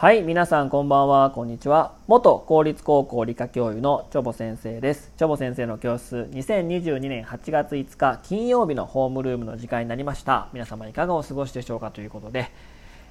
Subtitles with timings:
[0.00, 1.94] はい皆さんこんばんはこんにちは。
[2.06, 5.12] 元公立高校理科教諭のチョボ先生です。
[5.18, 10.48] チョボ先生の教室2022年8月5日金曜日のホームルームの時間になりました。
[10.54, 12.50] 皆様いかがお過ごしでしょうかということで、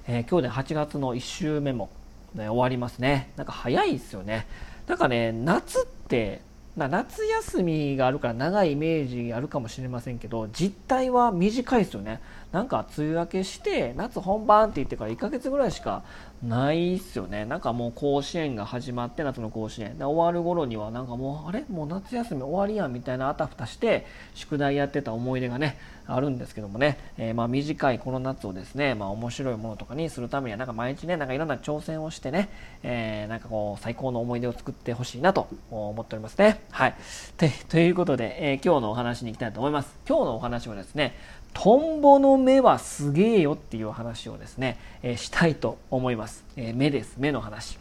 [0.07, 1.91] えー、今日で8月の1週目も、
[2.33, 3.33] ね、終わりますね。
[3.35, 4.47] なんか早いですよね。
[4.87, 6.41] なんかね夏って
[6.75, 12.19] 夏休みがあるから長いイメージあるかもしれませんけど実態は短いですよね。
[12.51, 16.03] なんか梅雨明けして夏本番って言ってから1ヶ月ぐらいしか
[16.43, 17.45] ないっすよね。
[17.45, 19.97] なんかもう甲子園が始まって夏の甲子園。
[19.97, 21.65] で終わる頃にはなんかもうあれ？
[21.69, 32.49] もう夏休み終わりやんみたいなあたふたして宿題やってた思い出がねあるんですけどもね、えー、まあ短いこの夏をですねまあ面白いものとかにするためにはなんか毎日ねなんかいろんな挑戦をしてね、
[32.83, 36.61] えー、なんかこう最高の思い出を作ってほしいなと思っておりますね。
[36.71, 36.95] はい。
[37.69, 39.93] ということで、えー、今日のお話に行きたいと思います。
[40.07, 41.15] 今日のお話はですね
[41.53, 47.15] トンボの目はすげえよっていう話をですね、えー、したいと思います、えー、目です。
[47.17, 47.77] 目の話。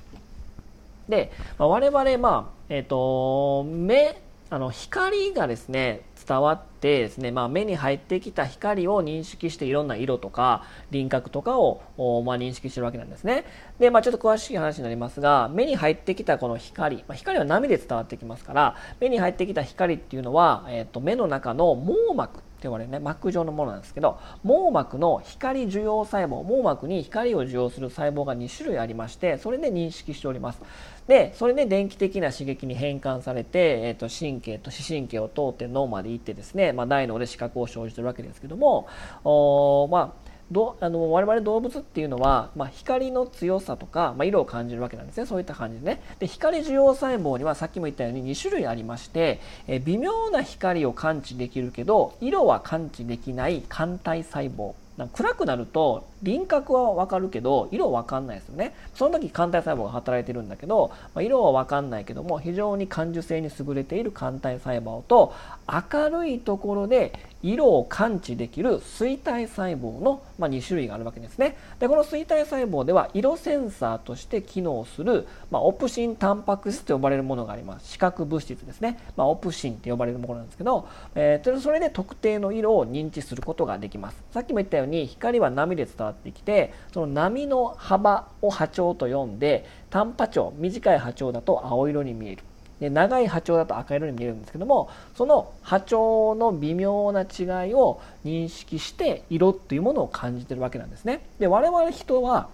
[1.09, 11.83] で、まあ、我々まあえっ、ー、と目あの光がですね伝わってですね、まあ、目に入ってきた光を認識していろんな色とか輪郭とかを、
[12.25, 13.45] まあ、認識してるわけなんですね。
[13.79, 30.61] で、まあ、ちょっと詳しい話になりますが目に入ってきたこの光、まあ、光は波で伝わってきますから目に入ってきた光っていうのは、えーと目の中の網膜って呼ばれるね膜状のものなんですけど網膜の光受容細胞網膜に光を受容する細胞が2種類ありましてそれで認識しております。
[31.07, 38.87] でそれで電気的な刺激に変換されて、えー、と神経と視神経を通って脳まで行ってですね、まあ、大脳で視覚を生じてるわけですけども
[39.25, 45.27] おまあどあの我々動物っていうのは、まあ、光の強さとか、まあ、色を感じるわけなんですね。
[45.27, 46.01] そういった感じでね。
[46.19, 54.75] で光受容細胞にはさっきも言ったように2種類ありましてえ微妙な光を感知できるけど色は感知できない肝体細胞。
[55.07, 58.75] 暗くなると輪郭は分かるけど色は分かんないですよね。
[58.95, 65.33] その時肝体細胞が働いてるんだけど、まあ、色は分かんないけども非常に感受性に優れている肝体細胞と
[65.69, 67.13] 明るいところで
[67.43, 71.57] 色を感知できる錐体細胞の、まあ、2種類があるわけですね。
[71.79, 77.93] でこの錐体細胞では色センサーとして機能する、まあ、オプシンタンパク質と呼ばれるものがあります。
[77.93, 84.23] 視覚物質ですね、まあ、オプシンって呼ばれるものなんですけど、えー、それで特定の色を認知することができます。
[84.33, 92.43] さっきも言ったように光は波で伝わってきてその波の幅を波長と呼んで単波長短い波長だと青色に見える。
[92.81, 101.27] で長い波長だと赤色に見えるんですけどもその波長の微妙な違いを認識して色っていうものを感じてるわけなんですね。
[101.39, 102.49] で我々人は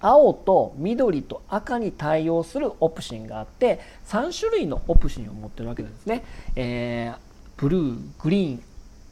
[0.00, 6.24] 青と緑と赤に対応するオプシンがあって3種類のオプシンを持ってるわけなんですね。
[6.56, 7.18] えー、
[7.56, 8.62] ブルーグリーン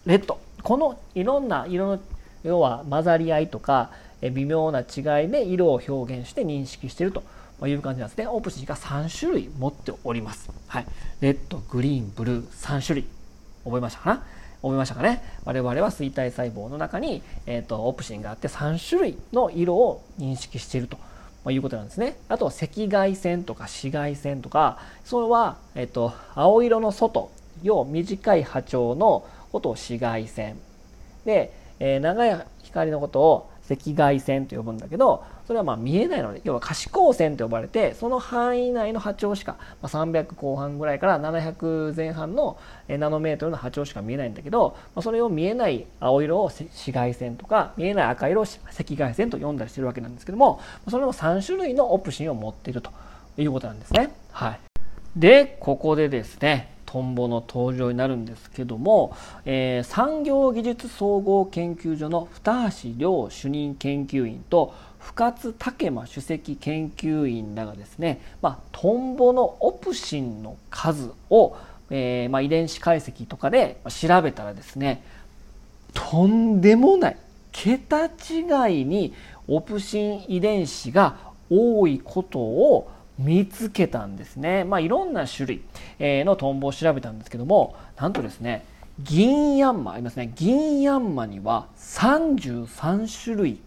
[0.04, 2.00] レッドこのいろんな色の
[2.42, 3.90] 要は混ざり合いとか
[4.20, 7.22] 微妙な違いで色を表現して認識してると
[7.68, 8.26] いう感じなんですね。
[8.26, 10.50] オプシンが3種類持っております。
[10.68, 10.86] はい。
[11.20, 13.06] レッド、グリーン、ブルー、3種類。
[13.64, 14.22] 覚えましたかな？
[14.62, 15.22] 覚えましたかね？
[15.44, 20.96] 我々は錐体細胞の中に、えーと、オプシンがあって3種類の色を認識していると。
[21.50, 22.18] いうことなんですね。
[22.28, 27.32] あと赤外線とか紫外線とかそれは、えっと、青色の外
[27.64, 30.56] 要短い波長のことを紫外線
[31.24, 42.58] で、えー、長い光のことを赤外線と呼ぶんだけどそれはまあ見えないので要は可視光線と呼ばれてその範囲内の波長しか、まあ、300後半ぐらいから700前半の
[42.88, 48.60] ナノメートルの波長しか見えないんだけど、まあ、それを見えない青色を紫外線とか見えない赤色を赤
[48.94, 52.90] 外線と呼んだりしてるわけなんですけどもそれも3種類のオプシンを持っていると
[53.36, 54.12] いうことなんですね。
[54.32, 54.60] はい、
[55.16, 59.16] でここでですねトンボの登場になるんですけども、
[59.46, 71.56] えー、産業技術総合研究所の二橋亮主任研究員と深津武馬首席研究員らがですね、まあ、トンボのオプシンの数を、
[71.88, 75.02] えー、まあ、遺伝子解析とかで調べたらですね
[75.94, 77.16] とんでもない
[77.52, 79.14] 桁違いに
[79.48, 81.16] オプシン遺伝子が
[81.48, 82.90] 多いことを
[83.24, 84.64] 見つけたんですね。
[84.64, 85.62] まあ、いろんな種類
[86.24, 88.64] のトンボを調べたんですけども、なんとですね、
[89.00, 90.32] 銀ヤンマありますね。
[90.34, 93.58] 銀ヤンマには33種類、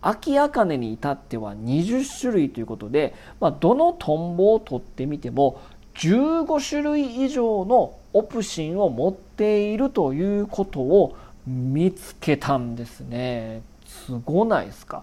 [0.00, 5.60] アキアカネに至っては20種類ということで、まあ、どのトンボを取ってみても
[5.94, 13.62] 15種類以上のオプシンを持っているということを見つけたんですね。
[13.86, 15.02] すごないですか？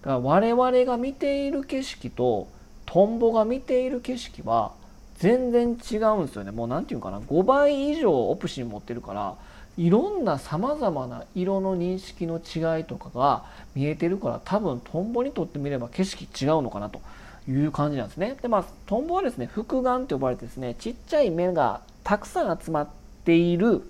[0.00, 2.46] だから我々が見ている景色と
[2.88, 4.72] トンボが見ている景色は
[5.18, 9.34] 全然違うんですよねもう何て言うかな5倍以上オプシン持ってるから
[9.76, 13.44] いろんなさまざまな色の認識の違いとかが
[13.74, 17.00] 見えてるから多分トンボにとってみれば景色違うのかなと
[17.46, 18.36] いう感じなんですね。
[18.40, 22.88] でまあトンボはですね複眼と呼ばれてですねちっちゃい目がたくさん集まっ
[23.24, 23.82] ている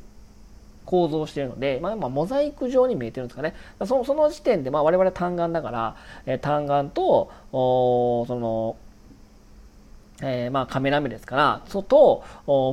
[0.85, 3.55] 構造をしているので、まあ、まモザイク状に見えてるんですかね。
[3.87, 8.77] その時点で、まあ、我々単眼だから、え、単眼とその
[10.23, 12.25] えー、まあカメラ目ですから外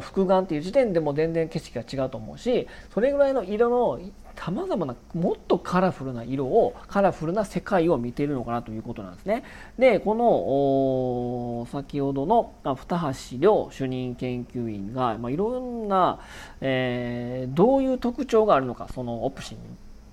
[0.01, 4.00] 複眼っていう時点でも全然景色が違うと思うしそれぐらいの色の
[4.36, 9.44] さまざまなもっとカラフルな色をカラフルな世界を見ているのかなということなんですね。
[9.80, 16.19] でこの先ほどの二橋亮主任研究員が、まあ、いろんな、
[16.62, 19.57] えー、どういう特徴があるのかそのオプシン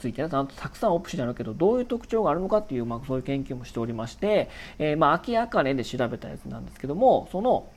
[0.02, 7.68] ついてねたくさんオプションあるけどどういう特徴があるのかっていう、まあ、そういう研究もしておりまして、えー、まあ秋あかねで調べたやつなんですけどもその、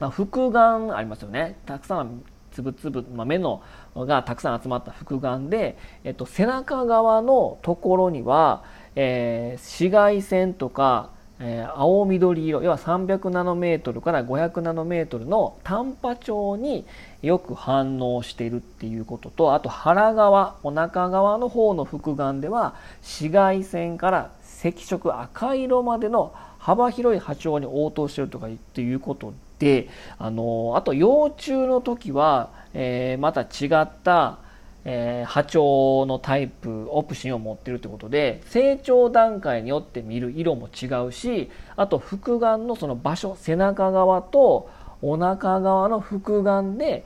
[0.00, 1.56] まあ、複眼ありますよね。
[1.66, 3.62] たくさんつぶつぶ、まあ、目の
[3.94, 8.64] がたくさん集まった複眼で、えっと、背中側のところには、
[8.96, 16.84] えー、紫外線とかえ、青緑色要は300ナノメートルから500ナノメートルの短波長に
[17.22, 24.30] よく反応しているっていうこととあと腹側お腹側の方の複眼では紫外線から
[24.62, 29.88] 赤色赤色までの幅広い波長に応答してるとかっていうことで
[30.18, 34.38] あのあと幼虫の時は、えー、また違った
[34.84, 44.70] えー、波長のタイプオプシンを持ってるってことで成長段階によって見る色も違うしあと複眼のその場所背中側と
[45.02, 47.04] お腹側の複眼で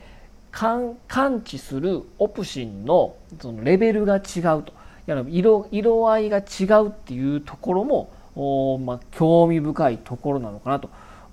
[0.53, 0.97] 感
[1.43, 4.73] 知するオプシンのそのレベルが違うと。
[5.29, 10.88] 色色合いが違うっていうところも、まあ、興味深いところなのかなと。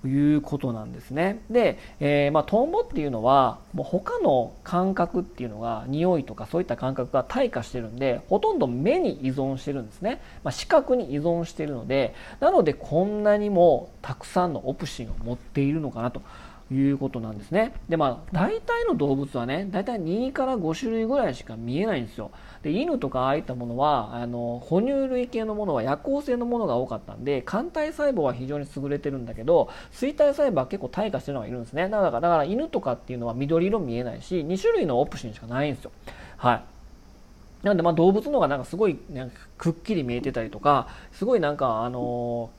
[0.08, 1.42] いうことなんですね。
[1.50, 16.22] で、えー、まあ、トンボっていうのはもう他の感覚っていうのが匂いとかそういった感覚が退化してるんでほとんど目に依存してるんですね、まあ、視覚に依存してるのでなのでこんなにもたくさんのオプシンを持っているのかなと
[16.74, 17.74] いうことなんですね。
[17.90, 22.32] で、まあ、大体の動物はね、大体2から5種類ぐらいしか見えないんですよ。
[22.64, 31.90] で、犬とかああいったものは、あの、哺乳類系のものは夜行性のものが多かったんで、肝体細胞は非常に優れてるんだけど、水体細胞は結構退化してるのがいるんですね。
[31.90, 35.92] だから、だから犬とかっていうのは緑色見えないし、2種類のオプションしかないんですよ。
[36.38, 36.71] はい。
[37.64, 42.50] なんでまあ動物の方がなんかすごいなんかくっきり見えてたりとかすごいなんかあの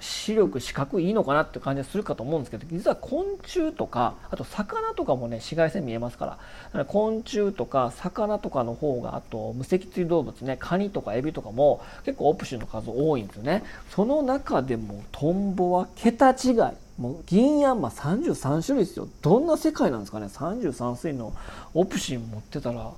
[0.00, 6.38] 視力視覚いいのかなって感じがするかと思うんですけど実は昆虫とかあと魚とかもね紫外線見えますから
[6.72, 13.64] から昆虫とか魚とかの方があと無脊椎動物ねカニとかエビとかも結構オプションの数多いんですよね。
[13.90, 16.56] その中でもトンボは桁違い。
[16.96, 19.08] もう銀ヤンマ33種類ですよ。
[19.20, 20.26] どんな世界なんですかね。
[20.26, 21.32] 33種類の
[21.74, 22.92] オプシン持ってたら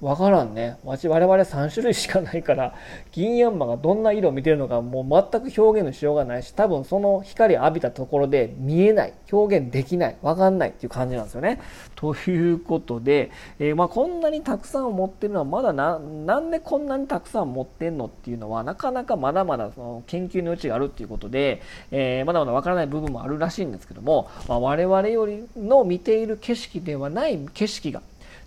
[0.00, 0.78] わからんね。
[0.82, 2.74] 我々3種類しかないから、
[3.12, 11.60] 銀ヤンマがどんな色を見てるのかもう全く表現のしようがないし、多分その光を浴びたところで見えない、表現できない、わかんないっていう感じなんですよね。
[11.96, 21.60] ということで、えー、まあこんなにたくさん持ってるのはまだな、なんでこんなにたくさん持ってんのっていうのは、なかなかまだまだその研究の余地があるっていうことで、
[21.90, 28.00] えー、まだまだわからない部分もあるらしいんですけども、まあ、我々よりの見ている景色ではない景色が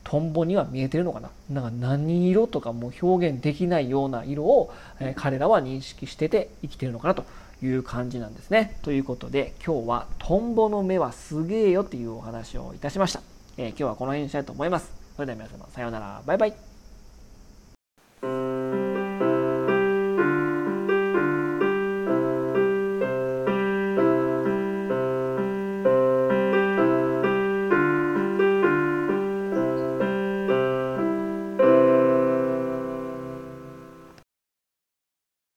[0.03, 7.25] トンボには見えてるのかななんか何色とかも表現できないような色を、えー、彼らは認識してて生きてるのかなと
[7.63, 8.77] いう感じなんですね。
[8.81, 13.21] ということで今日はトンボの目はすげえよっていうお話をいたしました。
[13.57, 14.91] えー、今日はこの辺にしたいと思います。
[15.15, 16.21] それでは皆様さようなら。
[16.25, 16.72] バイバイ。